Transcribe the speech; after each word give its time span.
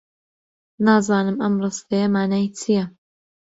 نازانم 0.85 1.37
ئەم 1.43 1.53
ڕستەیە 1.63 2.07
مانای 2.13 2.45
چییە. 2.59 2.85